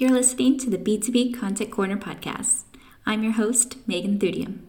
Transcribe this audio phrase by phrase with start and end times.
[0.00, 2.62] You're listening to the B2B Content Corner podcast.
[3.04, 4.60] I'm your host, Megan Thudium.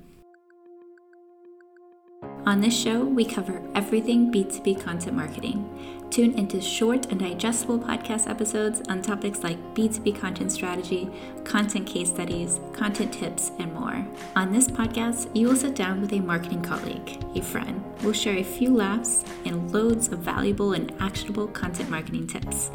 [2.48, 5.70] On this show, we cover everything B2B content marketing.
[6.10, 11.08] Tune into short and digestible podcast episodes on topics like B2B content strategy,
[11.44, 14.08] content case studies, content tips, and more.
[14.36, 17.84] On this podcast, you will sit down with a marketing colleague, a friend.
[18.02, 22.72] We'll share a few laughs and loads of valuable and actionable content marketing tips.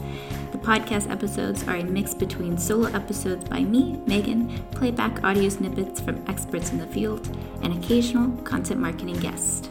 [0.53, 6.01] The podcast episodes are a mix between solo episodes by me, Megan, playback audio snippets
[6.01, 9.71] from experts in the field, and occasional content marketing guests.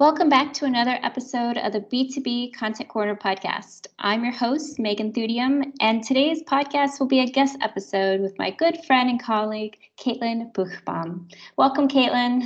[0.00, 3.86] Welcome back to another episode of the B2B Content Corner podcast.
[4.00, 8.50] I'm your host, Megan Thudium, and today's podcast will be a guest episode with my
[8.50, 11.32] good friend and colleague, Caitlin Buchbaum.
[11.56, 12.42] Welcome, Caitlin.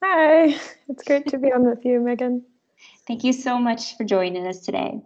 [0.00, 0.54] Hi,
[0.88, 2.44] it's great to be on with you, Megan.
[3.04, 5.00] Thank you so much for joining us today.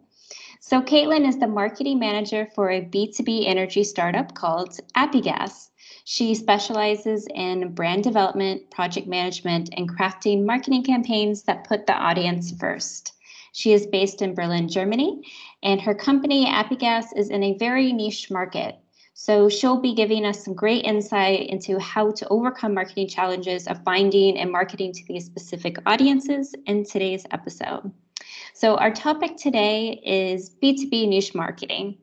[0.60, 5.70] So, Caitlin is the marketing manager for a B2B energy startup called AppyGas.
[6.06, 12.52] She specializes in brand development, project management, and crafting marketing campaigns that put the audience
[12.60, 13.12] first.
[13.52, 15.22] She is based in Berlin, Germany,
[15.62, 18.76] and her company, AppyGas, is in a very niche market.
[19.14, 23.82] So she'll be giving us some great insight into how to overcome marketing challenges of
[23.84, 27.90] finding and marketing to these specific audiences in today's episode.
[28.52, 31.96] So our topic today is B2B niche marketing.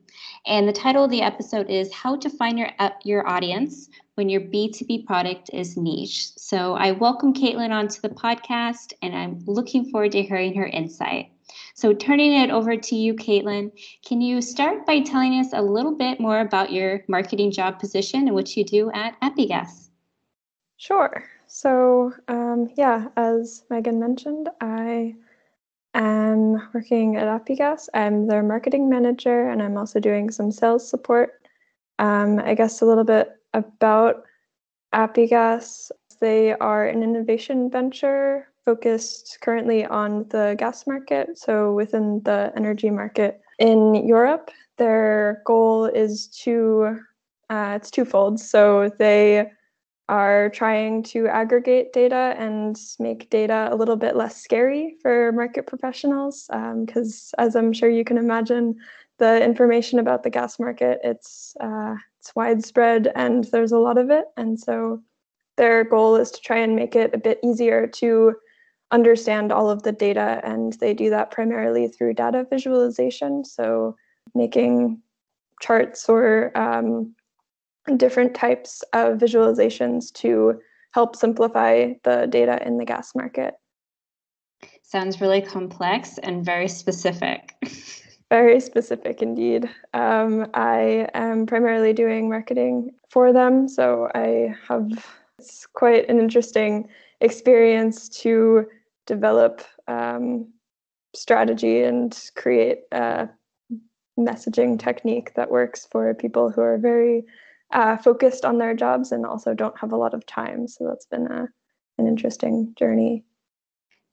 [0.46, 4.28] And the title of the episode is How to Find Your, uh, your Audience When
[4.28, 6.30] Your B2B Product is Niche.
[6.36, 11.30] So I welcome Caitlin onto the podcast, and I'm looking forward to hearing her insight.
[11.74, 13.72] So, turning it over to you, Caitlin,
[14.06, 18.26] can you start by telling us a little bit more about your marketing job position
[18.26, 19.90] and what you do at AppyGas?
[20.76, 21.24] Sure.
[21.46, 25.14] So, um, yeah, as Megan mentioned, I
[25.94, 27.88] I'm working at AppyGas.
[27.94, 31.42] I'm their marketing manager, and I'm also doing some sales support.
[31.98, 34.24] Um, I guess a little bit about
[34.94, 35.90] AppyGas.
[36.20, 42.90] They are an innovation venture focused currently on the gas market, so within the energy
[42.90, 44.50] market in Europe.
[44.78, 46.98] Their goal is to
[47.50, 48.40] uh, it's twofold.
[48.40, 49.50] So they
[50.08, 55.66] are trying to aggregate data and make data a little bit less scary for market
[55.66, 56.48] professionals
[56.84, 58.74] because um, as i'm sure you can imagine
[59.18, 64.08] the information about the gas market it's uh, it's widespread and there's a lot of
[64.08, 64.26] it.
[64.36, 65.02] And so
[65.56, 68.36] their goal is to try and make it a bit easier to
[68.92, 73.44] understand all of the data and they do that primarily through data visualization.
[73.44, 73.96] So
[74.36, 75.02] making
[75.60, 77.12] charts or um,
[77.96, 80.60] different types of visualizations to
[80.92, 83.54] help simplify the data in the gas market.
[84.82, 87.54] Sounds really complex and very specific.
[88.30, 89.68] very specific indeed.
[89.94, 94.88] Um, I am primarily doing marketing for them, so I have
[95.38, 96.88] it's quite an interesting
[97.20, 98.66] experience to
[99.06, 100.52] develop um,
[101.14, 103.28] strategy and create a
[104.18, 107.24] messaging technique that works for people who are very
[107.72, 110.68] uh, focused on their jobs and also don't have a lot of time.
[110.68, 111.48] So that's been a,
[111.98, 113.24] an interesting journey.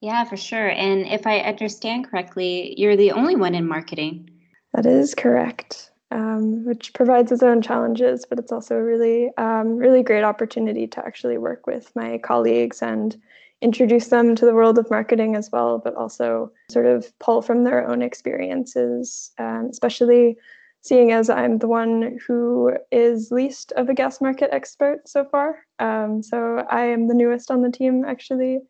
[0.00, 0.68] Yeah, for sure.
[0.70, 4.30] And if I understand correctly, you're the only one in marketing.
[4.72, 9.76] That is correct, um, which provides its own challenges, but it's also a really, um,
[9.76, 13.20] really great opportunity to actually work with my colleagues and
[13.60, 17.64] introduce them to the world of marketing as well, but also sort of pull from
[17.64, 20.38] their own experiences, um, especially
[20.82, 25.66] seeing as I'm the one who is least of a gas market expert so far.
[25.78, 28.60] Um, so I am the newest on the team actually,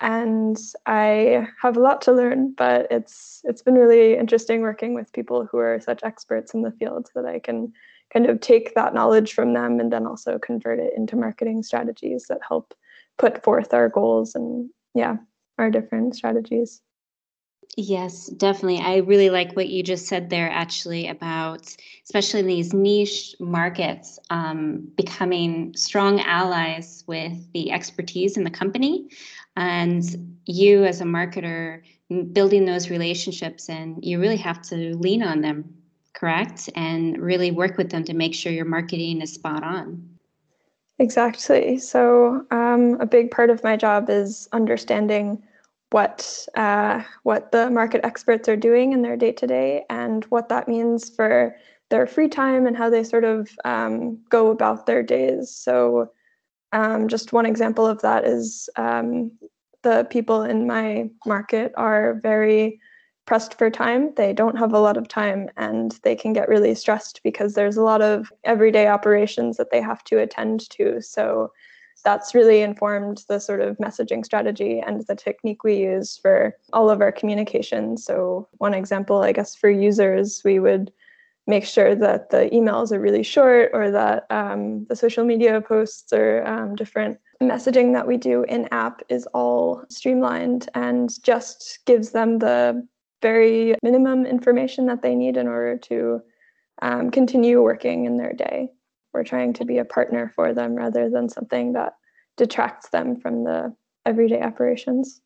[0.00, 2.54] and I have a lot to learn.
[2.56, 6.72] But it's it's been really interesting working with people who are such experts in the
[6.72, 7.72] field that I can
[8.12, 12.26] kind of take that knowledge from them and then also convert it into marketing strategies
[12.28, 12.74] that help
[13.18, 15.16] put forth our goals and yeah
[15.58, 16.82] our different strategies.
[17.78, 18.78] Yes, definitely.
[18.80, 24.88] I really like what you just said there, actually, about especially these niche markets, um,
[24.96, 29.10] becoming strong allies with the expertise in the company.
[29.56, 30.02] And
[30.46, 31.82] you, as a marketer,
[32.32, 35.74] building those relationships, and you really have to lean on them,
[36.14, 36.70] correct?
[36.76, 40.16] And really work with them to make sure your marketing is spot on.
[40.98, 41.76] Exactly.
[41.76, 45.42] So, um, a big part of my job is understanding
[45.90, 50.48] what uh, what the market experts are doing in their day to day and what
[50.48, 51.56] that means for
[51.90, 55.54] their free time and how they sort of um, go about their days.
[55.54, 56.10] So,
[56.72, 59.30] um, just one example of that is um,
[59.82, 62.80] the people in my market are very
[63.26, 64.12] pressed for time.
[64.16, 67.76] They don't have a lot of time and they can get really stressed because there's
[67.76, 71.00] a lot of everyday operations that they have to attend to.
[71.02, 71.52] So
[72.04, 76.90] that's really informed the sort of messaging strategy and the technique we use for all
[76.90, 77.96] of our communication.
[77.96, 80.92] So, one example, I guess, for users, we would
[81.46, 86.12] make sure that the emails are really short or that um, the social media posts
[86.12, 92.10] or um, different messaging that we do in app is all streamlined and just gives
[92.10, 92.86] them the
[93.22, 96.20] very minimum information that they need in order to
[96.82, 98.70] um, continue working in their day.
[99.16, 101.94] We're trying to be a partner for them rather than something that
[102.36, 103.74] detracts them from the
[104.04, 105.22] everyday operations.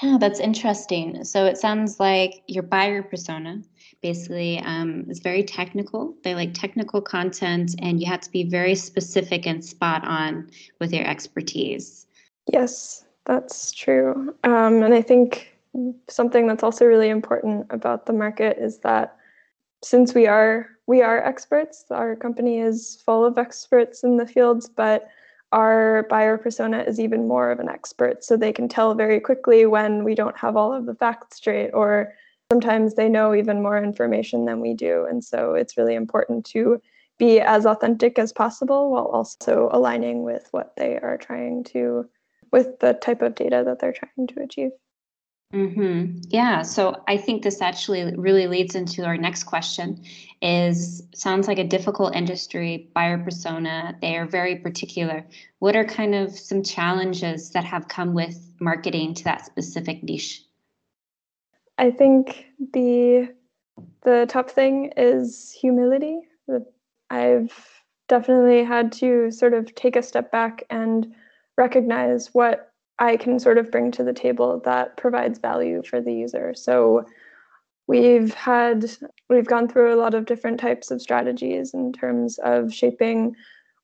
[0.00, 1.24] Yeah, that's interesting.
[1.24, 3.60] So it sounds like your buyer persona
[4.02, 6.14] basically um, is very technical.
[6.22, 10.48] They like technical content, and you have to be very specific and spot on
[10.78, 12.06] with your expertise.
[12.52, 14.32] Yes, that's true.
[14.44, 15.58] Um, and I think
[16.08, 19.16] something that's also really important about the market is that
[19.82, 24.70] since we are we are experts, our company is full of experts in the fields,
[24.70, 25.08] but
[25.52, 28.24] our buyer persona is even more of an expert.
[28.24, 31.70] So they can tell very quickly when we don't have all of the facts straight,
[31.72, 32.14] or
[32.50, 35.06] sometimes they know even more information than we do.
[35.08, 36.80] And so it's really important to
[37.18, 42.08] be as authentic as possible while also aligning with what they are trying to,
[42.50, 44.70] with the type of data that they're trying to achieve.
[45.52, 46.18] Mm-hmm.
[46.28, 46.62] Yeah.
[46.62, 50.02] So I think this actually really leads into our next question
[50.40, 53.96] is sounds like a difficult industry buyer persona.
[54.00, 55.26] They are very particular.
[55.58, 60.42] What are kind of some challenges that have come with marketing to that specific niche?
[61.78, 63.28] I think the
[64.02, 66.20] the top thing is humility.
[67.10, 71.14] I've definitely had to sort of take a step back and
[71.56, 76.12] recognize what I can sort of bring to the table that provides value for the
[76.12, 76.54] user.
[76.54, 77.04] So
[77.86, 78.90] we've had
[79.28, 83.36] we've gone through a lot of different types of strategies in terms of shaping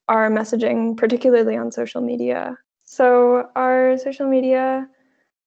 [0.09, 2.59] our messaging, particularly on social media.
[2.85, 4.89] So our social media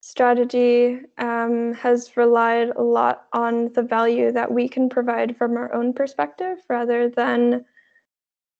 [0.01, 5.73] strategy um, has relied a lot on the value that we can provide from our
[5.73, 7.65] own perspective rather than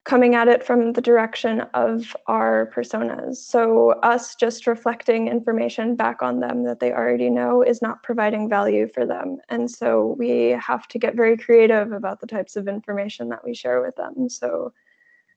[0.04, 3.36] coming at it from the direction of our personas.
[3.36, 8.48] So, us just reflecting information back on them that they already know is not providing
[8.48, 9.38] value for them.
[9.50, 13.54] And so, we have to get very creative about the types of information that we
[13.54, 14.28] share with them.
[14.30, 14.72] So,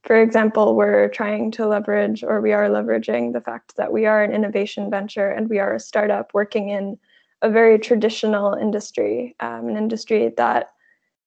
[0.04, 4.24] for example, we're trying to leverage, or we are leveraging the fact that we are
[4.24, 6.98] an innovation venture and we are a startup working in
[7.42, 10.72] a very traditional industry, um, an industry that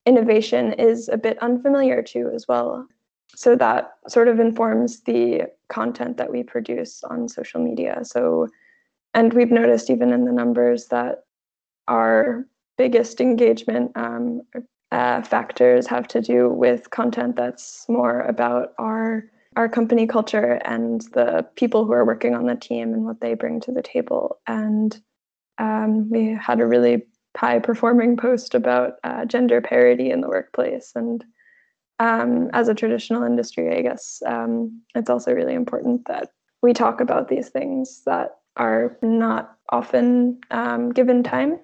[0.06, 2.86] innovation is a bit unfamiliar to as well
[3.36, 8.00] so that sort of informs the content that we produce on social media.
[8.02, 8.48] So
[9.14, 11.24] and we've noticed even in the numbers that
[11.86, 12.46] our
[12.76, 14.42] biggest engagement um,
[14.90, 19.24] uh, factors have to do with content that's more about our
[19.56, 23.34] our company culture and the people who are working on the team and what they
[23.34, 24.40] bring to the table.
[24.48, 25.00] And
[25.58, 27.04] um, we had a really
[27.36, 31.24] high performing post about uh, gender parity in the workplace and
[31.98, 36.30] um, as a traditional industry, I guess um, it's also really important that
[36.62, 41.58] we talk about these things that are not often um, given time.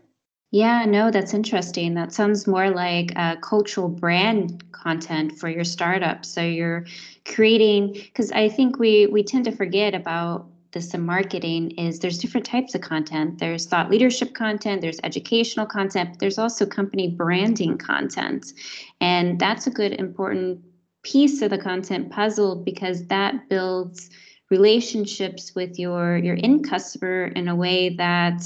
[0.52, 1.94] Yeah, no, that's interesting.
[1.94, 6.24] That sounds more like cultural brand content for your startup.
[6.24, 6.86] So you're
[7.24, 12.18] creating because I think we we tend to forget about this in marketing is there's
[12.18, 13.38] different types of content.
[13.38, 18.52] There's thought leadership content, there's educational content, there's also company branding content.
[19.00, 20.60] And that's a good important
[21.02, 24.10] piece of the content puzzle because that builds
[24.50, 28.42] relationships with your your end customer in a way that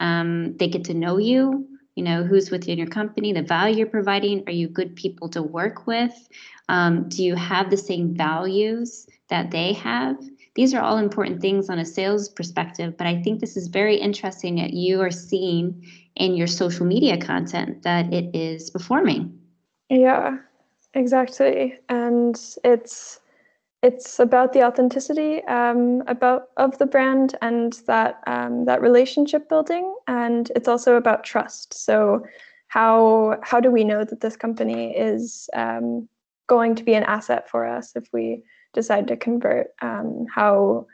[0.00, 3.86] um, they get to know you you know who's within your company the value you're
[3.86, 6.28] providing are you good people to work with
[6.68, 10.16] um, do you have the same values that they have
[10.56, 13.96] these are all important things on a sales perspective, but I think this is very
[13.96, 15.86] interesting that you are seeing
[16.16, 19.38] in your social media content that it is performing.
[19.90, 20.38] Yeah,
[20.94, 21.78] exactly.
[21.90, 23.20] And it's
[23.82, 29.94] it's about the authenticity um, about of the brand and that um, that relationship building,
[30.08, 31.74] and it's also about trust.
[31.74, 32.24] So
[32.68, 36.08] how how do we know that this company is um,
[36.46, 38.42] going to be an asset for us if we
[38.76, 40.86] decide to convert um, how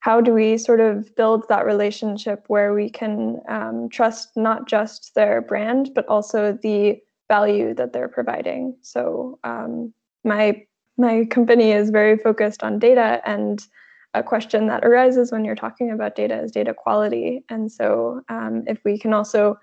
[0.00, 5.14] how do we sort of build that relationship where we can um, trust not just
[5.14, 8.76] their brand but also the value that they're providing?
[8.82, 10.66] So um, my
[10.98, 13.66] my company is very focused on data and
[14.14, 17.44] a question that arises when you're talking about data is data quality.
[17.48, 19.58] And so um, if we can also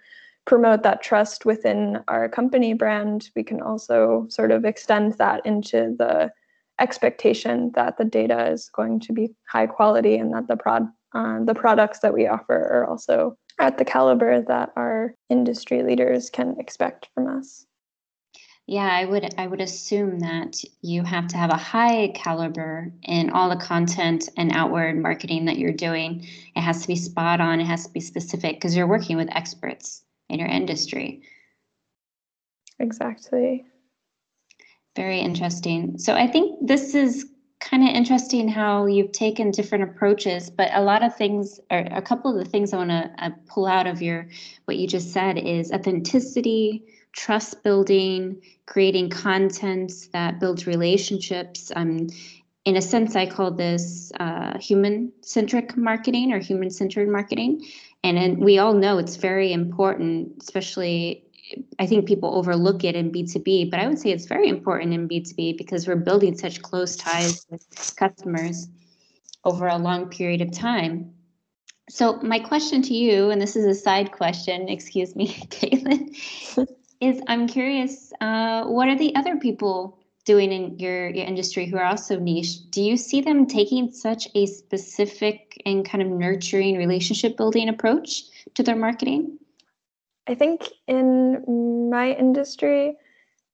[0.46, 5.96] promote that trust within our company brand, we can also sort of extend that into
[5.98, 6.32] the
[6.80, 11.44] expectation that the data is going to be high quality and that the prod uh,
[11.44, 16.56] the products that we offer are also at the caliber that our industry leaders can
[16.60, 17.68] expect from us.
[18.66, 23.30] Yeah, I would I would assume that you have to have a high caliber in
[23.30, 26.26] all the content and outward marketing that you're doing.
[26.56, 29.36] It has to be spot on, it has to be specific because you're working with
[29.36, 31.24] experts in your industry.
[32.80, 33.66] Exactly.
[34.96, 35.98] Very interesting.
[35.98, 37.26] So I think this is
[37.60, 42.02] kind of interesting how you've taken different approaches, but a lot of things, or a
[42.02, 44.28] couple of the things I want to uh, pull out of your
[44.66, 46.84] what you just said is authenticity,
[47.14, 51.72] trust building, creating content that builds relationships.
[51.76, 52.08] Um,
[52.66, 57.66] in a sense, I call this uh, human centric marketing or human centered marketing.
[58.04, 61.26] And, and we all know it's very important, especially
[61.80, 65.08] I think people overlook it in B2B, but I would say it's very important in
[65.08, 68.68] B2B because we're building such close ties with customers
[69.44, 71.14] over a long period of time.
[71.90, 76.16] So, my question to you, and this is a side question, excuse me, Caitlin,
[77.02, 81.78] is I'm curious uh, what are the other people doing in your, your industry who
[81.78, 82.70] are also niche?
[82.70, 88.24] Do you see them taking such a specific and kind of nurturing relationship building approach
[88.54, 89.38] to their marketing?
[90.28, 92.96] I think in my industry,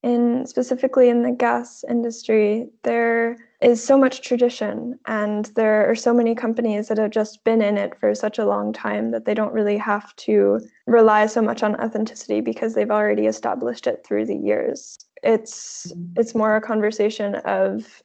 [0.02, 6.14] in specifically in the gas industry, there is so much tradition and there are so
[6.14, 9.34] many companies that have just been in it for such a long time that they
[9.34, 14.26] don't really have to rely so much on authenticity because they've already established it through
[14.26, 14.98] the years.
[15.22, 18.02] It's it's more a conversation of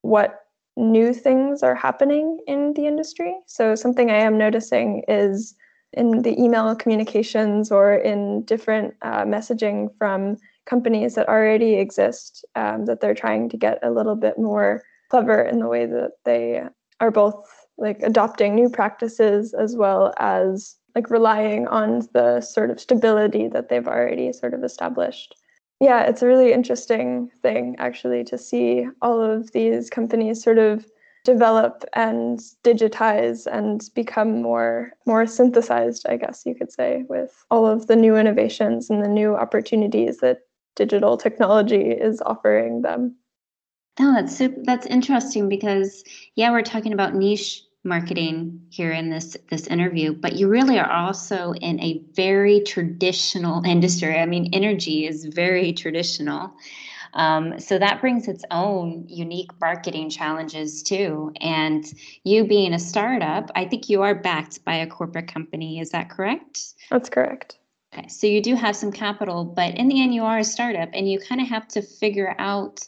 [0.00, 3.36] what new things are happening in the industry.
[3.46, 5.54] So something I am noticing is
[5.96, 10.36] in the email communications or in different uh, messaging from
[10.66, 15.42] companies that already exist um, that they're trying to get a little bit more clever
[15.42, 16.62] in the way that they
[17.00, 17.46] are both
[17.76, 23.68] like adopting new practices as well as like relying on the sort of stability that
[23.68, 25.34] they've already sort of established.
[25.80, 30.86] Yeah it's a really interesting thing actually to see all of these companies sort of
[31.24, 37.66] develop and digitize and become more more synthesized i guess you could say with all
[37.66, 40.40] of the new innovations and the new opportunities that
[40.74, 43.16] digital technology is offering them.
[43.98, 46.02] No that's super, that's interesting because
[46.34, 50.90] yeah we're talking about niche marketing here in this this interview but you really are
[50.90, 54.18] also in a very traditional industry.
[54.18, 56.52] I mean energy is very traditional
[57.14, 61.32] um, so that brings its own unique marketing challenges too.
[61.40, 61.84] And
[62.24, 65.80] you being a startup, I think you are backed by a corporate company.
[65.80, 66.74] Is that correct?
[66.90, 67.58] That's correct.
[67.96, 70.90] Okay, so you do have some capital, but in the end, you are a startup,
[70.92, 72.80] and you kind of have to figure out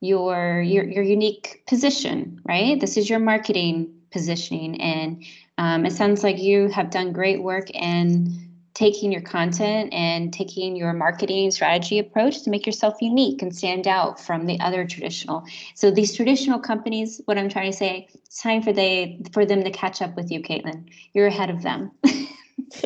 [0.00, 2.80] your your your unique position, right?
[2.80, 5.24] This is your marketing positioning, and
[5.58, 8.47] um, it sounds like you have done great work in
[8.78, 13.88] taking your content and taking your marketing strategy approach to make yourself unique and stand
[13.88, 15.44] out from the other traditional.
[15.74, 19.64] So these traditional companies, what I'm trying to say, it's time for they for them
[19.64, 20.88] to catch up with you, Caitlin.
[21.12, 21.90] You're ahead of them.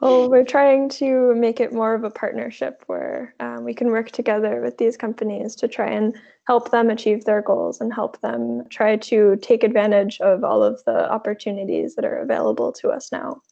[0.00, 4.12] well, we're trying to make it more of a partnership where um, we can work
[4.12, 6.14] together with these companies to try and
[6.46, 10.80] help them achieve their goals and help them try to take advantage of all of
[10.84, 13.42] the opportunities that are available to us now.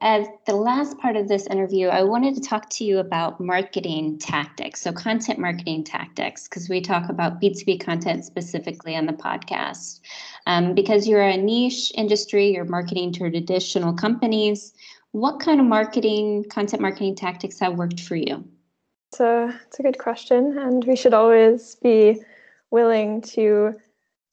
[0.00, 4.18] As the last part of this interview, I wanted to talk to you about marketing
[4.18, 10.00] tactics, so content marketing tactics, because we talk about B2B content specifically on the podcast.
[10.46, 14.74] Um, because you're a niche industry, you're marketing to traditional companies.
[15.12, 18.44] What kind of marketing, content marketing tactics have worked for you?
[19.14, 22.20] So, it's a good question, and we should always be
[22.70, 23.76] willing to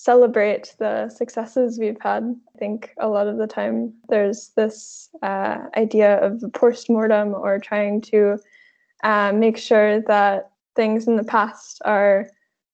[0.03, 2.23] celebrate the successes we've had.
[2.55, 7.57] I think a lot of the time there's this uh, idea of post mortem or
[7.57, 8.37] trying to
[9.03, 12.27] uh, make sure that things in the past are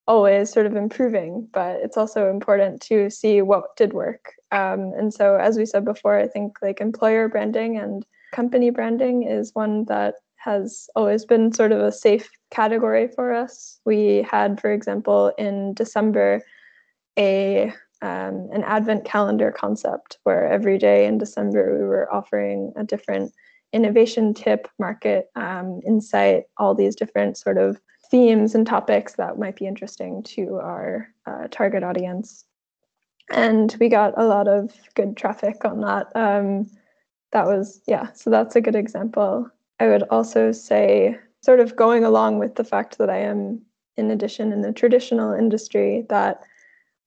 [0.08, 4.32] always sort of improving, but it's also important to see what did work.
[4.50, 9.22] Um, and so, as we said before, I think like employer branding and company branding
[9.22, 13.78] is one that has always been sort of a safe category for us.
[13.84, 16.42] We had, for example, in December,
[17.18, 22.82] a um, an advent calendar concept where every day in December we were offering a
[22.82, 23.32] different
[23.72, 27.78] innovation tip, market um, insight, all these different sort of
[28.10, 32.44] themes and topics that might be interesting to our uh, target audience.
[33.30, 36.08] And we got a lot of good traffic on that.
[36.16, 36.68] Um,
[37.32, 39.48] that was, yeah, so that's a good example.
[39.78, 43.62] I would also say, sort of going along with the fact that I am,
[43.96, 46.42] in addition, in the traditional industry, that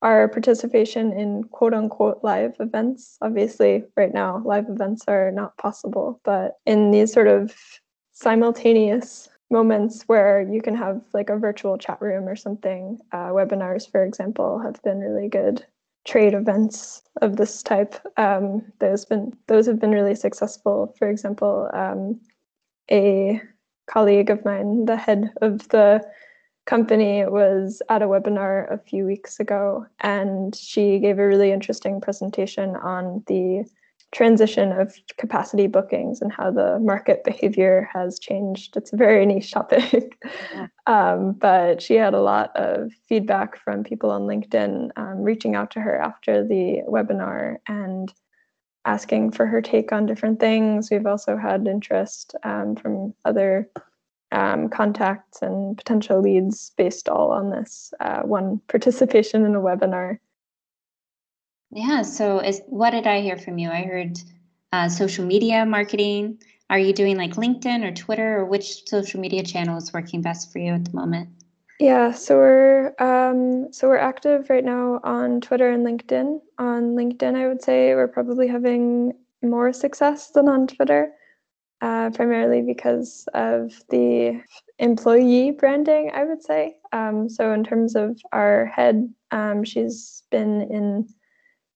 [0.03, 6.19] our participation in quote unquote live events, obviously, right now, live events are not possible,
[6.23, 7.55] but in these sort of
[8.11, 13.89] simultaneous moments where you can have like a virtual chat room or something, uh, webinars,
[13.89, 15.65] for example, have been really good
[16.05, 17.95] trade events of this type.
[18.17, 20.93] Um, those been those have been really successful.
[20.99, 22.19] For example, um,
[22.91, 23.41] a
[23.87, 26.03] colleague of mine, the head of the
[26.65, 31.99] company, was at a webinar a few weeks ago, and she gave a really interesting
[31.99, 33.65] presentation on the
[34.13, 38.77] transition of capacity bookings and how the market behavior has changed.
[38.77, 40.17] It's a very niche topic.
[40.53, 40.67] Yeah.
[40.85, 45.71] um, but she had a lot of feedback from people on LinkedIn um, reaching out
[45.71, 48.13] to her after the webinar and
[48.85, 50.91] asking for her take on different things.
[50.91, 53.69] We've also had interest um, from other
[54.33, 60.17] um, contacts and potential leads based all on this uh, one participation in a webinar.
[61.71, 62.01] Yeah.
[62.01, 63.69] So, is what did I hear from you?
[63.69, 64.19] I heard
[64.71, 66.39] uh, social media marketing.
[66.69, 70.51] Are you doing like LinkedIn or Twitter, or which social media channel is working best
[70.51, 71.29] for you at the moment?
[71.79, 76.39] Yeah, so we're um, so we're active right now on Twitter and LinkedIn.
[76.57, 81.11] On LinkedIn, I would say we're probably having more success than on Twitter,
[81.83, 84.41] uh, primarily because of the
[84.79, 86.11] employee branding.
[86.13, 86.77] I would say.
[86.93, 91.09] Um, so in terms of our head, um, she's been in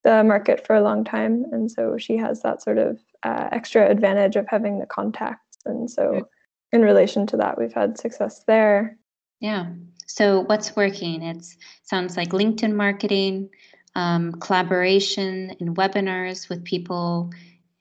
[0.05, 3.89] the market for a long time, and so she has that sort of uh, extra
[3.89, 5.57] advantage of having the contacts.
[5.65, 6.29] And so,
[6.71, 8.97] in relation to that, we've had success there.
[9.41, 9.67] Yeah.
[10.05, 11.21] So what's working?
[11.21, 11.45] It
[11.83, 13.49] sounds like LinkedIn marketing,
[13.93, 17.31] um, collaboration in webinars with people.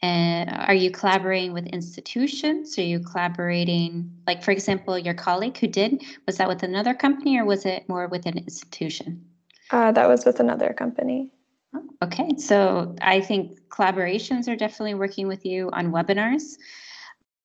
[0.07, 2.79] Uh, are you collaborating with institutions?
[2.79, 6.03] Are you collaborating, like for example, your colleague who did?
[6.27, 9.25] Was that with another company or was it more with an institution?
[9.71, 11.31] Uh, that was with another company.
[12.03, 16.57] Okay, so I think collaborations are definitely working with you on webinars.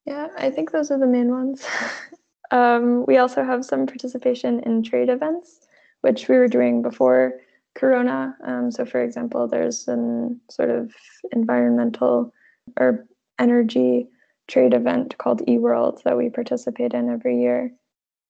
[0.06, 1.66] Yeah, I think those are the main ones.
[2.52, 5.62] um, we also have some participation in trade events,
[6.02, 7.40] which we were doing before
[7.74, 8.38] Corona.
[8.44, 10.94] Um, so, for example, there's an sort of
[11.32, 12.32] environmental
[12.80, 13.06] or
[13.40, 14.08] energy
[14.48, 17.72] trade event called eWorld that we participate in every year.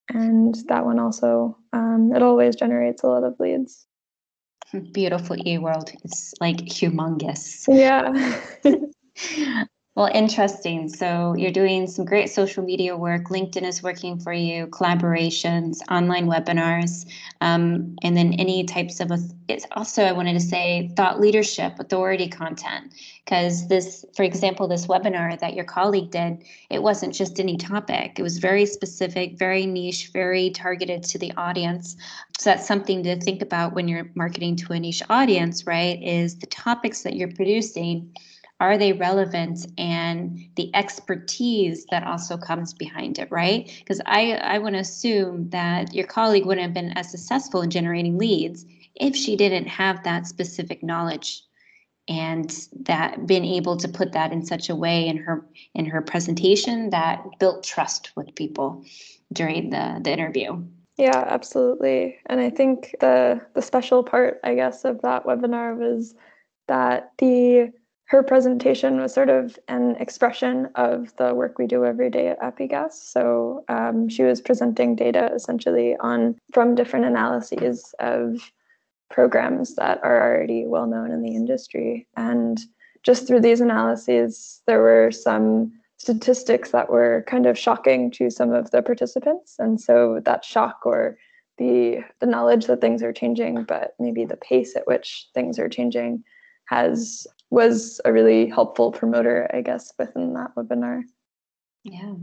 [0.08, 3.86] And that one also, um, it always generates a lot of leads.
[4.92, 5.92] Beautiful e-world.
[6.02, 7.66] It's like humongous.
[7.68, 8.40] Yeah
[9.94, 10.88] well interesting.
[10.88, 13.24] So you're doing some great social media work.
[13.28, 17.06] Linkedin is working for you collaborations online webinars
[17.42, 19.10] um, and then any types of
[19.48, 22.94] it's also i wanted to say thought leadership authority content.
[23.24, 28.18] Because this for example this webinar that your colleague did it wasn't just any topic.
[28.18, 31.96] It was very specific very niche very targeted to the audience.
[32.38, 36.38] So that's something to think about when you're marketing to a niche audience right is
[36.38, 38.10] the topics that you're producing
[38.62, 43.74] are they relevant and the expertise that also comes behind it right?
[43.80, 47.70] Because i i want to assume that your colleague wouldn't have been as successful in
[47.70, 51.42] generating leads if she didn't have that specific knowledge
[52.08, 55.44] and that been able to put that in such a way in her
[55.74, 58.84] in her presentation that built trust with people
[59.32, 60.62] during the the interview.
[60.98, 62.16] Yeah absolutely.
[62.26, 66.14] And i think the the special part i guess of that webinar was
[66.68, 67.72] that the
[68.12, 72.38] her presentation was sort of an expression of the work we do every day at
[72.40, 72.92] AppyGas.
[72.92, 78.52] So um, she was presenting data essentially on from different analyses of
[79.10, 82.06] programs that are already well known in the industry.
[82.14, 82.60] And
[83.02, 88.52] just through these analyses, there were some statistics that were kind of shocking to some
[88.52, 89.56] of the participants.
[89.58, 91.16] And so that shock or
[91.56, 95.70] the the knowledge that things are changing, but maybe the pace at which things are
[95.70, 96.24] changing
[96.66, 101.02] has was a really helpful promoter, I guess, within that webinar.
[101.84, 102.14] Yeah.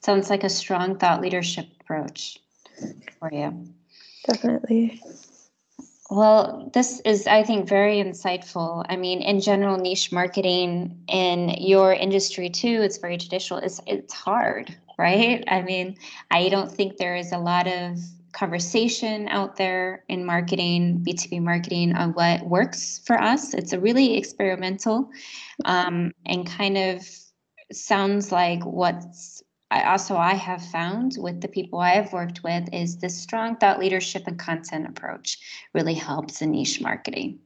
[0.00, 2.40] Sounds like a strong thought leadership approach
[3.20, 3.68] for you.
[4.26, 5.00] Definitely.
[6.10, 8.84] Well, this is, I think, very insightful.
[8.88, 13.60] I mean, in general, niche marketing in your industry too, it's very traditional.
[13.60, 15.44] It's it's hard, right?
[15.46, 15.96] I mean,
[16.30, 17.98] I don't think there is a lot of
[18.32, 23.54] conversation out there in marketing, B2B marketing, on what works for us.
[23.54, 25.10] It's a really experimental
[25.64, 27.06] um, and kind of
[27.72, 32.68] sounds like what's I also I have found with the people I have worked with
[32.74, 35.38] is this strong thought leadership and content approach
[35.72, 37.38] really helps in niche marketing.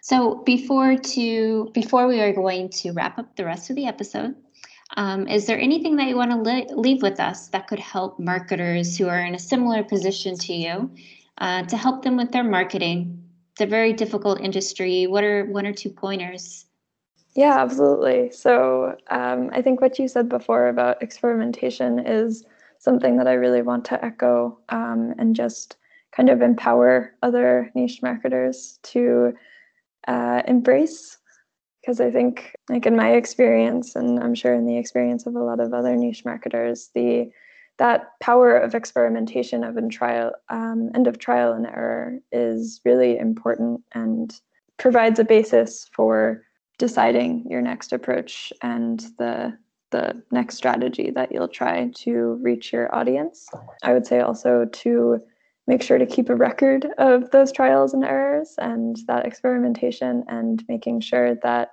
[0.00, 4.34] So before to before we are going to wrap up the rest of the episode,
[4.96, 8.96] Um, is there anything that you want to leave with us that could help marketers
[8.96, 10.90] who are in a similar position to you
[11.38, 13.22] uh, to help them with their marketing?
[13.52, 15.06] It's a very difficult industry.
[15.06, 16.66] What are one or two pointers?
[17.34, 18.30] Yeah, absolutely.
[18.32, 22.44] So um, I think what you said before about experimentation is
[22.78, 25.76] something that I really want to echo um, and just
[26.10, 29.34] kind of empower other niche marketers to
[30.08, 31.18] uh, embrace
[31.80, 35.42] because I think, like in my experience, and I'm sure in the experience of a
[35.42, 37.30] lot of other niche marketers, the
[37.78, 43.16] that power of experimentation of and trial um, and of trial and error is really
[43.16, 44.38] important and
[44.76, 46.44] provides a basis for
[46.76, 49.56] deciding your next approach and the
[49.90, 53.48] the next strategy that you'll try to reach your audience.
[53.82, 55.20] I would say also to
[55.70, 60.64] make sure to keep a record of those trials and errors and that experimentation and
[60.68, 61.70] making sure that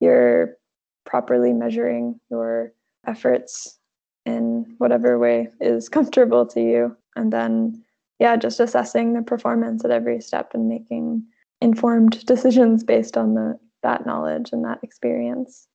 [0.00, 0.56] you're
[1.04, 2.72] properly measuring your
[3.06, 3.78] efforts
[4.24, 6.96] in whatever way is comfortable to you.
[7.16, 7.84] And then
[8.18, 11.22] yeah just assessing the performance at every step and making
[11.60, 15.68] informed decisions based on the that knowledge and that experience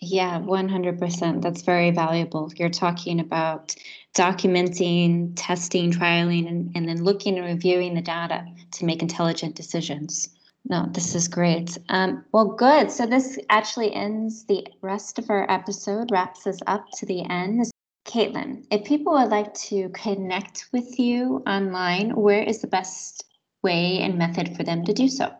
[0.00, 1.42] yeah, 100%.
[1.42, 2.52] That's very valuable.
[2.56, 3.74] You're talking about
[4.14, 10.28] documenting, testing, trialing, and, and then looking and reviewing the data to make intelligent decisions.
[10.66, 11.76] No, this is great.
[11.90, 12.90] Um, well, good.
[12.90, 17.70] So this actually ends the rest of our episode, wraps us up to the end.
[18.06, 23.24] Caitlin, if people would like to connect with you online, where is the best
[23.62, 25.34] way and method for them to do so?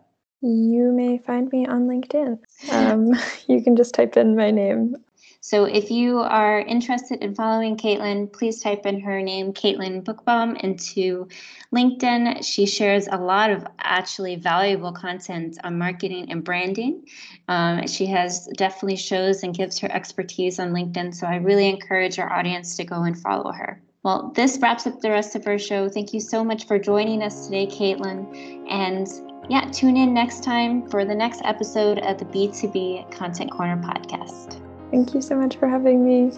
[0.45, 2.39] You may find me on LinkedIn.
[2.71, 3.15] Um,
[3.49, 4.95] you can just type in my name.
[5.41, 10.63] So if you are interested in following Caitlin, please type in her name, Caitlin Bookbaum,
[10.63, 11.29] into
[11.75, 12.45] LinkedIn.
[12.45, 17.07] She shares a lot of actually valuable content on marketing and branding.
[17.49, 21.15] Um, she has definitely shows and gives her expertise on LinkedIn.
[21.15, 23.81] So I really encourage our audience to go and follow her.
[24.03, 25.89] Well, this wraps up the rest of our show.
[25.89, 28.71] Thank you so much for joining us today, Caitlin.
[28.71, 29.09] And
[29.49, 34.61] yeah, tune in next time for the next episode of the B2B Content Corner podcast.
[34.91, 36.33] Thank you so much for having me.